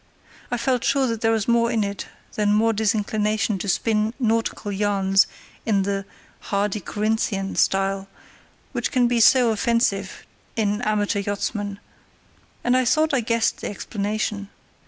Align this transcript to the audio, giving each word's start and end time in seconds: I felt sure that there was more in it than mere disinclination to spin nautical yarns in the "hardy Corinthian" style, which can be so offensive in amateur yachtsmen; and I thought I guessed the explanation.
I 0.49 0.57
felt 0.57 0.83
sure 0.83 1.05
that 1.05 1.21
there 1.21 1.29
was 1.31 1.47
more 1.47 1.71
in 1.71 1.83
it 1.83 2.07
than 2.33 2.57
mere 2.57 2.73
disinclination 2.73 3.59
to 3.59 3.69
spin 3.69 4.15
nautical 4.19 4.71
yarns 4.71 5.27
in 5.63 5.83
the 5.83 6.05
"hardy 6.39 6.79
Corinthian" 6.79 7.55
style, 7.55 8.07
which 8.71 8.91
can 8.91 9.07
be 9.07 9.19
so 9.19 9.51
offensive 9.51 10.25
in 10.55 10.81
amateur 10.81 11.19
yachtsmen; 11.19 11.77
and 12.63 12.75
I 12.75 12.83
thought 12.83 13.13
I 13.13 13.19
guessed 13.21 13.61
the 13.61 13.69
explanation. 13.69 14.49